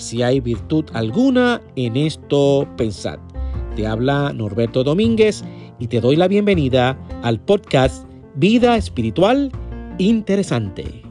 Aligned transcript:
si 0.00 0.22
hay 0.22 0.40
virtud 0.40 0.86
alguna 0.94 1.60
en 1.76 1.96
esto, 1.96 2.66
pensad. 2.76 3.18
Te 3.76 3.86
habla 3.86 4.32
Norberto 4.32 4.82
Domínguez 4.82 5.44
y 5.78 5.88
te 5.88 6.00
doy 6.00 6.16
la 6.16 6.26
bienvenida 6.26 6.98
al 7.22 7.40
podcast 7.40 8.06
Vida 8.34 8.76
Espiritual 8.76 9.52
Interesante. 9.98 11.02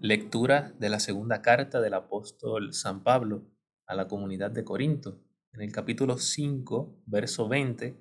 Lectura 0.00 0.74
de 0.80 0.88
la 0.88 0.98
segunda 0.98 1.40
carta 1.40 1.80
del 1.80 1.94
apóstol 1.94 2.74
San 2.74 3.04
Pablo 3.04 3.44
a 3.86 3.94
la 3.94 4.08
comunidad 4.08 4.50
de 4.50 4.64
Corinto, 4.64 5.20
en 5.52 5.60
el 5.60 5.70
capítulo 5.70 6.18
5, 6.18 7.02
verso 7.06 7.46
20, 7.48 7.94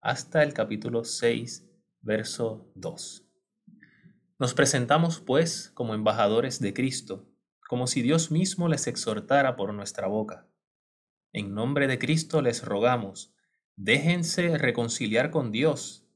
hasta 0.00 0.42
el 0.42 0.52
capítulo 0.52 1.04
6, 1.04 1.70
verso 2.04 2.70
2. 2.76 3.26
Nos 4.38 4.54
presentamos, 4.54 5.20
pues, 5.20 5.70
como 5.74 5.94
embajadores 5.94 6.60
de 6.60 6.72
Cristo 6.72 7.28
como 7.68 7.86
si 7.86 8.02
Dios 8.02 8.30
mismo 8.30 8.68
les 8.68 8.86
exhortara 8.86 9.56
por 9.56 9.72
nuestra 9.74 10.06
boca. 10.06 10.46
En 11.32 11.54
nombre 11.54 11.86
de 11.86 11.98
Cristo 11.98 12.42
les 12.42 12.64
rogamos, 12.64 13.34
déjense 13.76 14.58
reconciliar 14.58 15.30
con 15.30 15.50
Dios. 15.50 16.06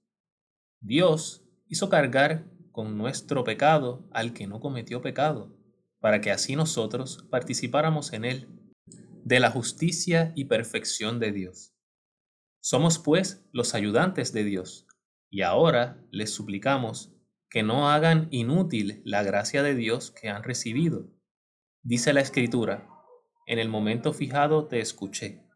Dios 0.80 1.44
hizo 1.66 1.88
cargar 1.88 2.48
con 2.70 2.96
nuestro 2.96 3.44
pecado 3.44 4.08
al 4.12 4.32
que 4.34 4.46
no 4.46 4.60
cometió 4.60 5.02
pecado, 5.02 5.56
para 5.98 6.20
que 6.20 6.30
así 6.30 6.54
nosotros 6.54 7.26
participáramos 7.30 8.12
en 8.12 8.24
él, 8.24 8.48
de 9.24 9.40
la 9.40 9.50
justicia 9.50 10.32
y 10.36 10.44
perfección 10.44 11.18
de 11.18 11.32
Dios. 11.32 11.74
Somos 12.60 12.98
pues 12.98 13.44
los 13.52 13.74
ayudantes 13.74 14.32
de 14.32 14.44
Dios, 14.44 14.86
y 15.30 15.42
ahora 15.42 16.02
les 16.10 16.32
suplicamos 16.32 17.14
que 17.50 17.62
no 17.62 17.90
hagan 17.90 18.28
inútil 18.30 19.02
la 19.04 19.22
gracia 19.22 19.62
de 19.62 19.74
Dios 19.74 20.10
que 20.10 20.28
han 20.28 20.42
recibido 20.42 21.10
Dice 21.82 22.12
la 22.12 22.20
Escritura, 22.20 22.86
en 23.46 23.58
el 23.58 23.68
momento 23.68 24.12
fijado 24.12 24.66
te 24.66 24.80
escuché, 24.80 25.46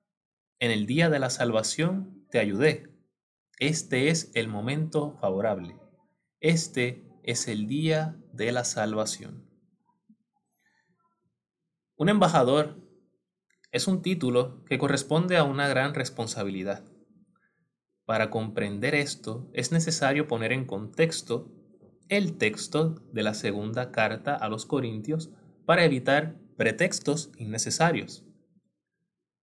en 0.61 0.70
el 0.70 0.87
día 0.87 1.11
de 1.11 1.19
la 1.19 1.31
salvación 1.31 2.27
te 2.31 2.39
ayudé. 2.39 2.97
Este 3.59 4.09
es 4.09 4.31
el 4.34 4.48
momento 4.48 5.19
favorable. 5.20 5.77
Este 6.41 7.05
es 7.23 7.48
el 7.48 7.67
día 7.67 8.17
de 8.33 8.51
la 8.53 8.64
salvación. 8.64 9.47
Un 11.97 12.09
embajador 12.09 12.81
es 13.73 13.86
un 13.89 14.01
título 14.01 14.64
que 14.64 14.79
corresponde 14.79 15.36
a 15.36 15.45
una 15.45 15.69
gran 15.69 15.92
responsabilidad. 15.92 16.92
Para 18.05 18.31
comprender 18.31 18.95
esto 18.95 19.48
es 19.53 19.72
necesario 19.72 20.27
poner 20.27 20.53
en 20.53 20.64
contexto 20.64 21.50
el 22.08 22.36
texto 22.36 22.97
de 23.12 23.22
la 23.22 23.34
segunda 23.34 23.92
carta 23.92 24.34
a 24.34 24.48
los 24.48 24.67
Corintios 24.67 25.31
para 25.64 25.84
evitar 25.84 26.36
pretextos 26.56 27.30
innecesarios. 27.39 28.25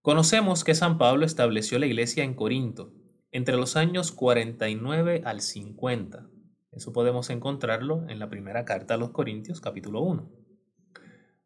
Conocemos 0.01 0.63
que 0.63 0.75
San 0.75 0.97
Pablo 0.97 1.25
estableció 1.25 1.79
la 1.79 1.85
iglesia 1.85 2.23
en 2.23 2.33
Corinto 2.33 2.93
entre 3.31 3.55
los 3.55 3.75
años 3.75 4.11
49 4.11 5.21
al 5.25 5.41
50. 5.41 6.29
Eso 6.71 6.93
podemos 6.93 7.29
encontrarlo 7.29 8.05
en 8.09 8.19
la 8.19 8.29
primera 8.29 8.65
carta 8.65 8.95
a 8.95 8.97
los 8.97 9.11
Corintios 9.11 9.61
capítulo 9.61 10.01
1. 10.01 10.31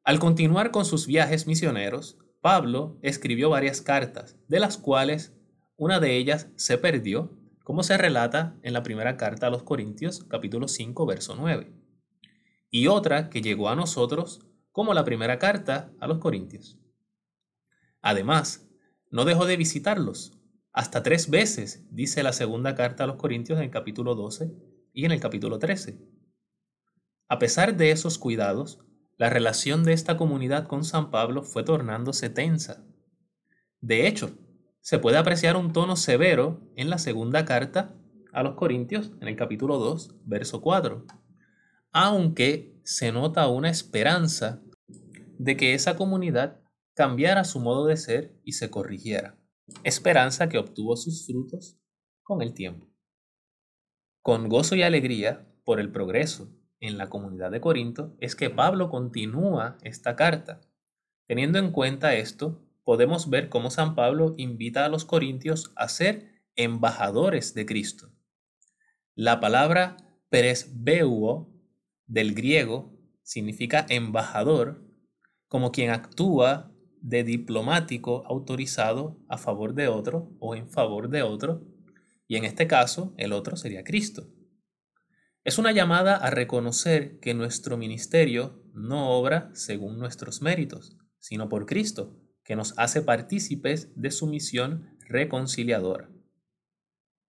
Al 0.03 0.19
continuar 0.19 0.71
con 0.71 0.85
sus 0.85 1.07
viajes 1.07 1.47
misioneros, 1.47 2.17
Pablo 2.41 2.99
escribió 3.01 3.49
varias 3.49 3.81
cartas, 3.81 4.37
de 4.49 4.59
las 4.59 4.77
cuales 4.77 5.33
una 5.83 5.99
de 5.99 6.15
ellas 6.15 6.47
se 6.55 6.77
perdió, 6.77 7.37
como 7.65 7.83
se 7.83 7.97
relata 7.97 8.57
en 8.63 8.71
la 8.71 8.83
primera 8.83 9.17
carta 9.17 9.47
a 9.47 9.49
los 9.49 9.63
Corintios 9.63 10.23
capítulo 10.29 10.69
5 10.69 11.05
verso 11.05 11.35
9, 11.37 11.73
y 12.69 12.87
otra 12.87 13.29
que 13.29 13.41
llegó 13.41 13.67
a 13.67 13.75
nosotros 13.75 14.39
como 14.71 14.93
la 14.93 15.03
primera 15.03 15.39
carta 15.39 15.91
a 15.99 16.07
los 16.07 16.19
Corintios. 16.19 16.79
Además, 18.01 18.65
no 19.11 19.25
dejó 19.25 19.45
de 19.45 19.57
visitarlos. 19.57 20.39
Hasta 20.71 21.03
tres 21.03 21.29
veces 21.29 21.85
dice 21.91 22.23
la 22.23 22.31
segunda 22.31 22.75
carta 22.75 23.03
a 23.03 23.07
los 23.07 23.17
Corintios 23.17 23.57
en 23.59 23.65
el 23.65 23.69
capítulo 23.69 24.15
12 24.15 24.53
y 24.93 25.03
en 25.03 25.11
el 25.11 25.19
capítulo 25.19 25.59
13. 25.59 25.99
A 27.27 27.39
pesar 27.39 27.75
de 27.75 27.91
esos 27.91 28.17
cuidados, 28.17 28.79
la 29.17 29.29
relación 29.29 29.83
de 29.83 29.91
esta 29.91 30.15
comunidad 30.15 30.65
con 30.65 30.85
San 30.85 31.11
Pablo 31.11 31.43
fue 31.43 31.63
tornándose 31.63 32.29
tensa. 32.29 32.85
De 33.81 34.07
hecho, 34.07 34.37
se 34.83 34.99
puede 34.99 35.17
apreciar 35.17 35.57
un 35.57 35.73
tono 35.73 35.95
severo 35.95 36.61
en 36.75 36.91
la 36.91 36.99
segunda 36.99 37.43
carta 37.43 37.95
a 38.31 38.43
los 38.43 38.53
Corintios 38.53 39.13
en 39.19 39.27
el 39.27 39.35
capítulo 39.35 39.79
2, 39.79 40.17
verso 40.25 40.61
4 40.61 41.07
aunque 41.93 42.75
se 42.83 43.11
nota 43.11 43.47
una 43.47 43.69
esperanza 43.69 44.61
de 45.37 45.55
que 45.55 45.75
esa 45.75 45.95
comunidad 45.95 46.59
cambiara 46.95 47.43
su 47.43 47.59
modo 47.59 47.85
de 47.85 47.97
ser 47.97 48.35
y 48.43 48.53
se 48.53 48.71
corrigiera. 48.71 49.37
Esperanza 49.83 50.49
que 50.49 50.57
obtuvo 50.57 50.97
sus 50.97 51.25
frutos 51.25 51.79
con 52.23 52.41
el 52.41 52.53
tiempo. 52.53 52.89
Con 54.21 54.49
gozo 54.49 54.75
y 54.75 54.81
alegría 54.81 55.47
por 55.63 55.79
el 55.79 55.91
progreso 55.91 56.51
en 56.79 56.97
la 56.97 57.09
comunidad 57.09 57.51
de 57.51 57.61
Corinto 57.61 58.15
es 58.19 58.35
que 58.35 58.49
Pablo 58.49 58.89
continúa 58.89 59.77
esta 59.83 60.15
carta. 60.15 60.61
Teniendo 61.27 61.59
en 61.59 61.71
cuenta 61.71 62.15
esto, 62.15 62.62
podemos 62.83 63.29
ver 63.29 63.49
cómo 63.49 63.71
San 63.71 63.95
Pablo 63.95 64.35
invita 64.37 64.85
a 64.85 64.89
los 64.89 65.05
corintios 65.05 65.71
a 65.75 65.87
ser 65.87 66.43
embajadores 66.55 67.53
de 67.53 67.65
Cristo. 67.65 68.11
La 69.15 69.39
palabra 69.39 69.97
peresbeuo 70.29 71.53
del 72.07 72.33
griego 72.33 72.97
significa 73.21 73.85
embajador, 73.89 74.83
como 75.47 75.71
quien 75.71 75.91
actúa 75.91 76.71
de 77.01 77.23
diplomático 77.23 78.23
autorizado 78.25 79.19
a 79.27 79.37
favor 79.37 79.73
de 79.73 79.87
otro 79.87 80.35
o 80.39 80.55
en 80.55 80.69
favor 80.69 81.09
de 81.09 81.21
otro, 81.21 81.67
y 82.27 82.37
en 82.37 82.45
este 82.45 82.65
caso 82.65 83.13
el 83.17 83.33
otro 83.33 83.57
sería 83.57 83.83
Cristo. 83.83 84.27
Es 85.43 85.57
una 85.57 85.73
llamada 85.73 86.15
a 86.15 86.29
reconocer 86.29 87.19
que 87.19 87.33
nuestro 87.33 87.77
ministerio 87.77 88.63
no 88.73 89.09
obra 89.11 89.51
según 89.53 89.99
nuestros 89.99 90.41
méritos, 90.41 90.97
sino 91.19 91.49
por 91.49 91.65
Cristo, 91.65 92.22
que 92.43 92.55
nos 92.55 92.77
hace 92.77 93.01
partícipes 93.01 93.89
de 93.95 94.11
su 94.11 94.27
misión 94.27 94.97
reconciliadora. 95.07 96.09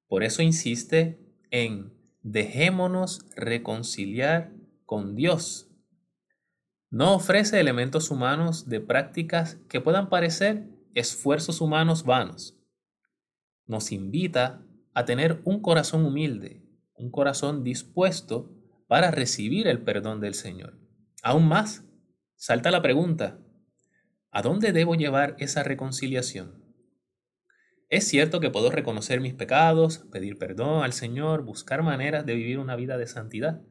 Por 0.07 0.23
eso 0.23 0.41
insiste 0.41 1.19
en 1.51 1.93
dejémonos 2.21 3.25
reconciliar 3.35 4.53
con 4.85 5.15
Dios. 5.15 5.69
No 6.89 7.15
ofrece 7.15 7.59
elementos 7.59 8.11
humanos 8.11 8.69
de 8.69 8.79
prácticas 8.79 9.55
que 9.67 9.81
puedan 9.81 10.09
parecer 10.09 10.69
esfuerzos 10.93 11.61
humanos 11.61 12.03
vanos. 12.03 12.59
Nos 13.65 13.91
invita 13.91 14.65
a 14.93 15.05
tener 15.05 15.41
un 15.43 15.61
corazón 15.61 16.05
humilde, 16.05 16.63
un 16.95 17.09
corazón 17.09 17.63
dispuesto 17.63 18.51
para 18.87 19.09
recibir 19.09 19.67
el 19.67 19.81
perdón 19.81 20.21
del 20.21 20.35
Señor. 20.35 20.77
Aún 21.23 21.47
más, 21.47 21.83
salta 22.35 22.69
la 22.69 22.81
pregunta, 22.81 23.39
¿a 24.33 24.41
dónde 24.41 24.73
debo 24.73 24.95
llevar 24.95 25.35
esa 25.37 25.63
reconciliación? 25.63 26.63
Es 27.87 28.07
cierto 28.07 28.39
que 28.39 28.49
puedo 28.49 28.71
reconocer 28.71 29.21
mis 29.21 29.35
pecados, 29.35 30.07
pedir 30.11 30.39
perdón 30.39 30.83
al 30.83 30.93
Señor, 30.93 31.43
buscar 31.43 31.83
maneras 31.83 32.25
de 32.25 32.33
vivir 32.33 32.57
una 32.57 32.75
vida 32.75 32.97
de 32.97 33.05
santidad, 33.05 33.61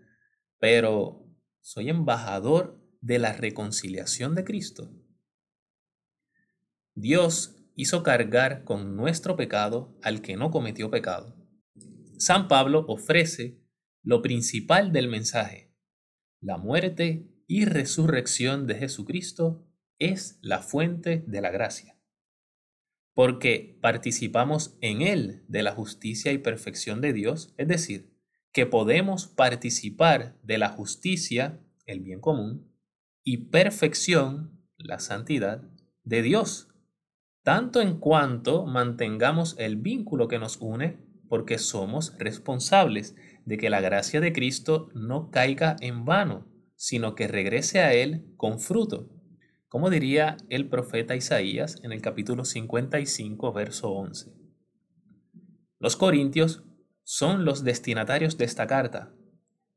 pero 0.61 1.27
soy 1.61 1.91
embajador 1.91 2.81
de 3.01 3.19
la 3.19 3.33
reconciliación 3.33 4.37
de 4.37 4.45
Cristo. 4.45 4.95
Dios 6.95 7.57
hizo 7.75 8.05
cargar 8.05 8.63
con 8.63 8.95
nuestro 8.95 9.37
pecado 9.37 9.99
al 10.03 10.23
que 10.23 10.37
no 10.37 10.53
cometió 10.53 10.93
pecado. 10.93 11.37
San 12.19 12.47
Pablo 12.47 12.85
ofrece 12.87 13.61
lo 14.05 14.23
principal 14.23 14.93
del 14.93 15.09
mensaje. 15.09 15.75
La 16.41 16.57
muerte 16.57 17.27
y 17.49 17.65
resurrección 17.65 18.69
de 18.69 18.77
Jesucristo 18.77 19.67
es 20.11 20.39
la 20.43 20.61
fuente 20.61 21.25
de 21.27 21.41
la 21.41 21.51
gracia. 21.51 21.99
Porque 23.15 23.79
participamos 23.81 24.77
en 24.81 25.03
Él 25.03 25.45
de 25.49 25.63
la 25.63 25.73
justicia 25.73 26.33
y 26.33 26.39
perfección 26.39 27.01
de 27.01 27.13
Dios, 27.13 27.55
es 27.59 27.69
decir, 27.69 28.13
que 28.53 28.67
podemos 28.67 29.27
participar 29.27 30.39
de 30.43 30.59
la 30.59 30.71
justicia, 30.71 31.61
el 31.87 32.01
bien 32.01 32.21
común, 32.21 32.73
y 33.23 33.49
perfección, 33.49 34.67
la 34.77 34.99
santidad, 34.99 35.63
de 36.05 36.23
Dios, 36.23 36.69
tanto 37.43 37.81
en 37.81 37.99
cuanto 37.99 38.67
mantengamos 38.67 39.57
el 39.59 39.77
vínculo 39.77 40.29
que 40.29 40.39
nos 40.39 40.57
une, 40.59 40.99
porque 41.29 41.59
somos 41.59 42.17
responsables 42.19 43.17
de 43.45 43.57
que 43.57 43.71
la 43.71 43.81
gracia 43.81 44.21
de 44.21 44.33
Cristo 44.33 44.91
no 44.95 45.31
caiga 45.31 45.77
en 45.81 46.05
vano, 46.05 46.47
sino 46.77 47.15
que 47.15 47.29
regrese 47.29 47.81
a 47.81 47.95
Él 47.95 48.35
con 48.37 48.61
fruto, 48.61 49.09
como 49.73 49.89
diría 49.89 50.37
el 50.51 50.69
profeta 50.69 51.17
Isaías 51.17 51.79
en 51.83 51.93
el 51.93 52.03
capítulo 52.03 52.45
55, 52.45 53.55
verso 53.55 53.91
11. 53.91 54.31
Los 55.79 55.97
corintios 55.97 56.63
son 57.05 57.47
los 57.47 57.65
destinatarios 57.65 58.37
de 58.37 58.45
esta 58.45 58.67
carta, 58.67 59.15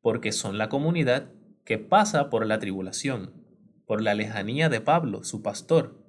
porque 0.02 0.34
son 0.34 0.58
la 0.58 0.68
comunidad 0.68 1.32
que 1.64 1.78
pasa 1.78 2.30
por 2.30 2.46
la 2.46 2.60
tribulación, 2.60 3.42
por 3.86 4.02
la 4.02 4.16
lejanía 4.16 4.68
de 4.68 4.82
Pablo, 4.82 5.24
su 5.24 5.42
pastor, 5.42 6.06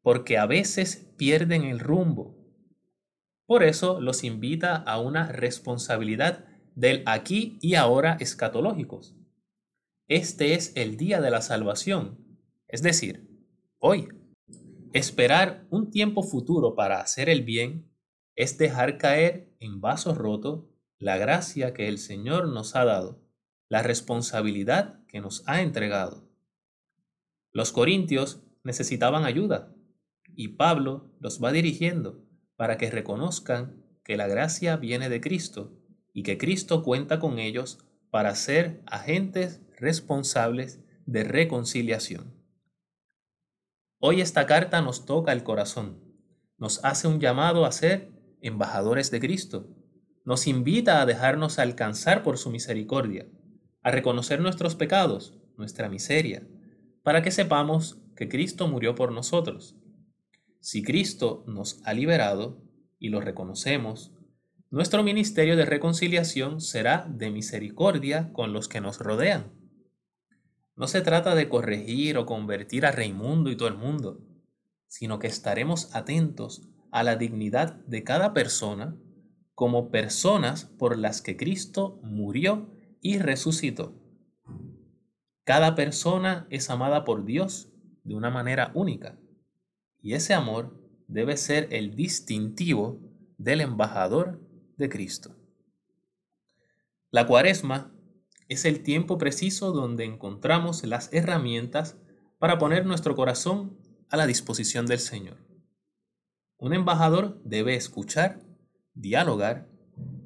porque 0.00 0.38
a 0.38 0.46
veces 0.46 1.12
pierden 1.18 1.64
el 1.64 1.78
rumbo. 1.78 2.38
Por 3.44 3.64
eso 3.64 4.00
los 4.00 4.24
invita 4.24 4.76
a 4.76 4.98
una 4.98 5.30
responsabilidad 5.30 6.46
del 6.74 7.02
aquí 7.04 7.58
y 7.60 7.74
ahora 7.74 8.16
escatológicos. 8.18 9.14
Este 10.08 10.54
es 10.54 10.72
el 10.74 10.96
día 10.96 11.20
de 11.20 11.30
la 11.30 11.42
salvación, 11.42 12.24
es 12.68 12.82
decir, 12.82 13.25
hoy. 13.86 14.08
Esperar 14.92 15.64
un 15.70 15.92
tiempo 15.92 16.24
futuro 16.24 16.74
para 16.74 17.00
hacer 17.00 17.28
el 17.28 17.42
bien 17.42 17.88
es 18.34 18.58
dejar 18.58 18.98
caer 18.98 19.54
en 19.60 19.80
vaso 19.80 20.12
roto 20.12 20.68
la 20.98 21.16
gracia 21.18 21.72
que 21.72 21.86
el 21.86 21.98
Señor 21.98 22.48
nos 22.48 22.74
ha 22.74 22.84
dado, 22.84 23.22
la 23.68 23.84
responsabilidad 23.84 25.06
que 25.06 25.20
nos 25.20 25.44
ha 25.46 25.62
entregado. 25.62 26.28
Los 27.52 27.70
corintios 27.70 28.42
necesitaban 28.64 29.24
ayuda 29.24 29.72
y 30.34 30.48
Pablo 30.48 31.12
los 31.20 31.40
va 31.42 31.52
dirigiendo 31.52 32.24
para 32.56 32.78
que 32.78 32.90
reconozcan 32.90 33.84
que 34.02 34.16
la 34.16 34.26
gracia 34.26 34.76
viene 34.76 35.08
de 35.08 35.20
Cristo 35.20 35.78
y 36.12 36.24
que 36.24 36.38
Cristo 36.38 36.82
cuenta 36.82 37.20
con 37.20 37.38
ellos 37.38 37.78
para 38.10 38.34
ser 38.34 38.82
agentes 38.86 39.60
responsables 39.78 40.80
de 41.06 41.22
reconciliación. 41.22 42.35
Hoy 43.98 44.20
esta 44.20 44.44
carta 44.44 44.82
nos 44.82 45.06
toca 45.06 45.32
el 45.32 45.42
corazón, 45.42 46.04
nos 46.58 46.84
hace 46.84 47.08
un 47.08 47.18
llamado 47.18 47.64
a 47.64 47.72
ser 47.72 48.10
embajadores 48.42 49.10
de 49.10 49.20
Cristo. 49.20 49.68
Nos 50.22 50.46
invita 50.46 51.00
a 51.00 51.06
dejarnos 51.06 51.58
alcanzar 51.58 52.22
por 52.22 52.36
su 52.36 52.50
misericordia, 52.50 53.26
a 53.82 53.90
reconocer 53.90 54.40
nuestros 54.40 54.74
pecados, 54.74 55.38
nuestra 55.56 55.88
miseria, 55.88 56.46
para 57.02 57.22
que 57.22 57.30
sepamos 57.30 57.98
que 58.16 58.28
Cristo 58.28 58.68
murió 58.68 58.94
por 58.94 59.12
nosotros. 59.12 59.76
Si 60.60 60.82
Cristo 60.82 61.42
nos 61.46 61.80
ha 61.86 61.94
liberado 61.94 62.62
y 62.98 63.08
lo 63.08 63.22
reconocemos, 63.22 64.12
nuestro 64.70 65.04
ministerio 65.04 65.56
de 65.56 65.64
reconciliación 65.64 66.60
será 66.60 67.06
de 67.08 67.30
misericordia 67.30 68.30
con 68.34 68.52
los 68.52 68.68
que 68.68 68.82
nos 68.82 68.98
rodean. 68.98 69.52
No 70.76 70.86
se 70.88 71.00
trata 71.00 71.34
de 71.34 71.48
corregir 71.48 72.18
o 72.18 72.26
convertir 72.26 72.84
a 72.84 72.92
Raimundo 72.92 73.50
y 73.50 73.56
todo 73.56 73.68
el 73.68 73.76
mundo, 73.76 74.20
sino 74.86 75.18
que 75.18 75.26
estaremos 75.26 75.94
atentos 75.94 76.68
a 76.90 77.02
la 77.02 77.16
dignidad 77.16 77.74
de 77.86 78.04
cada 78.04 78.34
persona 78.34 78.94
como 79.54 79.90
personas 79.90 80.66
por 80.66 80.98
las 80.98 81.22
que 81.22 81.36
Cristo 81.36 81.98
murió 82.02 82.70
y 83.00 83.18
resucitó. 83.18 83.94
Cada 85.44 85.74
persona 85.74 86.46
es 86.50 86.68
amada 86.68 87.04
por 87.04 87.24
Dios 87.24 87.70
de 88.04 88.14
una 88.14 88.30
manera 88.30 88.70
única 88.74 89.18
y 90.02 90.12
ese 90.12 90.34
amor 90.34 90.78
debe 91.08 91.36
ser 91.38 91.68
el 91.70 91.96
distintivo 91.96 93.00
del 93.38 93.62
embajador 93.62 94.40
de 94.76 94.88
Cristo. 94.90 95.34
La 97.10 97.26
cuaresma 97.26 97.95
es 98.48 98.64
el 98.64 98.82
tiempo 98.82 99.18
preciso 99.18 99.72
donde 99.72 100.04
encontramos 100.04 100.84
las 100.84 101.12
herramientas 101.12 101.96
para 102.38 102.58
poner 102.58 102.86
nuestro 102.86 103.16
corazón 103.16 103.78
a 104.08 104.16
la 104.16 104.26
disposición 104.26 104.86
del 104.86 105.00
Señor. 105.00 105.38
Un 106.58 106.72
embajador 106.72 107.40
debe 107.44 107.74
escuchar, 107.74 108.40
dialogar, 108.94 109.68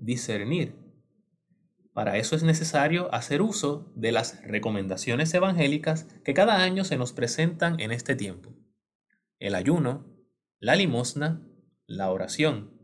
discernir. 0.00 0.76
Para 1.92 2.18
eso 2.18 2.36
es 2.36 2.42
necesario 2.42 3.12
hacer 3.12 3.42
uso 3.42 3.92
de 3.96 4.12
las 4.12 4.42
recomendaciones 4.44 5.34
evangélicas 5.34 6.06
que 6.24 6.34
cada 6.34 6.62
año 6.62 6.84
se 6.84 6.96
nos 6.96 7.12
presentan 7.12 7.80
en 7.80 7.90
este 7.90 8.14
tiempo. 8.14 8.54
El 9.38 9.54
ayuno, 9.54 10.06
la 10.60 10.76
limosna, 10.76 11.46
la 11.86 12.10
oración. 12.10 12.78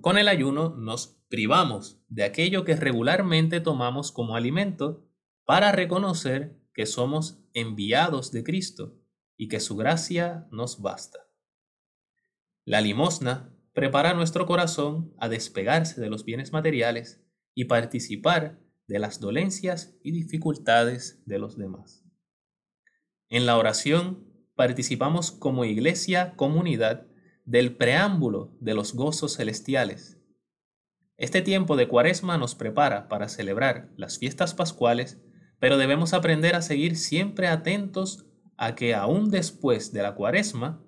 Con 0.00 0.16
el 0.16 0.28
ayuno 0.28 0.76
nos 0.76 1.17
privamos 1.28 2.00
de 2.08 2.24
aquello 2.24 2.64
que 2.64 2.76
regularmente 2.76 3.60
tomamos 3.60 4.12
como 4.12 4.36
alimento 4.36 5.06
para 5.44 5.72
reconocer 5.72 6.58
que 6.74 6.86
somos 6.86 7.42
enviados 7.54 8.32
de 8.32 8.44
Cristo 8.44 8.98
y 9.36 9.48
que 9.48 9.60
su 9.60 9.76
gracia 9.76 10.46
nos 10.50 10.80
basta. 10.80 11.20
La 12.64 12.80
limosna 12.80 13.54
prepara 13.72 14.12
nuestro 14.14 14.46
corazón 14.46 15.14
a 15.18 15.28
despegarse 15.28 16.00
de 16.00 16.10
los 16.10 16.24
bienes 16.24 16.52
materiales 16.52 17.24
y 17.54 17.64
participar 17.64 18.60
de 18.88 18.98
las 18.98 19.20
dolencias 19.20 19.96
y 20.02 20.12
dificultades 20.12 21.22
de 21.26 21.38
los 21.38 21.56
demás. 21.56 22.04
En 23.28 23.46
la 23.46 23.56
oración 23.56 24.26
participamos 24.54 25.30
como 25.30 25.64
iglesia 25.64 26.34
comunidad 26.36 27.06
del 27.44 27.76
preámbulo 27.76 28.56
de 28.60 28.74
los 28.74 28.94
gozos 28.94 29.36
celestiales. 29.36 30.17
Este 31.18 31.42
tiempo 31.42 31.74
de 31.74 31.88
cuaresma 31.88 32.38
nos 32.38 32.54
prepara 32.54 33.08
para 33.08 33.28
celebrar 33.28 33.90
las 33.96 34.18
fiestas 34.18 34.54
pascuales, 34.54 35.18
pero 35.58 35.76
debemos 35.76 36.14
aprender 36.14 36.54
a 36.54 36.62
seguir 36.62 36.96
siempre 36.96 37.48
atentos 37.48 38.24
a 38.56 38.76
que 38.76 38.94
aún 38.94 39.28
después 39.28 39.92
de 39.92 40.02
la 40.02 40.14
cuaresma 40.14 40.80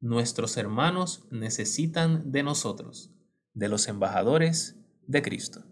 nuestros 0.00 0.56
hermanos 0.56 1.26
necesitan 1.32 2.30
de 2.30 2.44
nosotros, 2.44 3.10
de 3.52 3.68
los 3.68 3.88
embajadores 3.88 4.76
de 5.08 5.22
Cristo. 5.22 5.64